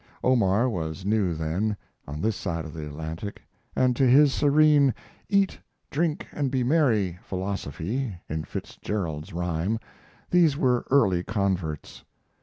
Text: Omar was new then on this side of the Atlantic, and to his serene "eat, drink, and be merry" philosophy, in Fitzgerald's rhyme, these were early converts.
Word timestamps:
Omar 0.23 0.67
was 0.67 1.05
new 1.05 1.35
then 1.35 1.77
on 2.07 2.21
this 2.21 2.35
side 2.35 2.65
of 2.65 2.73
the 2.73 2.87
Atlantic, 2.87 3.43
and 3.75 3.95
to 3.95 4.07
his 4.07 4.33
serene 4.33 4.95
"eat, 5.29 5.59
drink, 5.91 6.25
and 6.31 6.49
be 6.49 6.63
merry" 6.63 7.19
philosophy, 7.21 8.15
in 8.27 8.43
Fitzgerald's 8.43 9.31
rhyme, 9.31 9.77
these 10.31 10.57
were 10.57 10.87
early 10.89 11.21
converts. 11.21 12.03